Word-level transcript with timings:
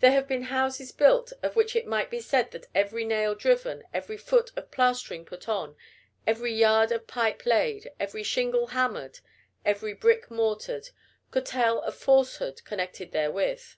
There 0.00 0.10
have 0.12 0.28
been 0.28 0.42
houses 0.52 0.92
built 0.92 1.32
of 1.42 1.56
which 1.56 1.74
it 1.74 1.86
might 1.86 2.10
be 2.10 2.20
said 2.20 2.50
that 2.50 2.66
every 2.74 3.06
nail 3.06 3.34
driven, 3.34 3.82
every 3.94 4.18
foot 4.18 4.50
of 4.58 4.70
plastering 4.70 5.24
put 5.24 5.48
on, 5.48 5.74
every 6.26 6.52
yard 6.52 6.92
of 6.92 7.06
pipe 7.06 7.46
laid, 7.46 7.90
every 7.98 8.22
shingle 8.22 8.66
hammered, 8.66 9.20
every 9.64 9.94
brick 9.94 10.30
mortared, 10.30 10.90
could 11.30 11.46
tell 11.46 11.80
of 11.80 11.96
falsehood 11.96 12.60
connected 12.66 13.12
therewith. 13.12 13.76